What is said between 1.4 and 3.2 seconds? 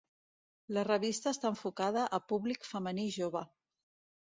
enfocada a públic femení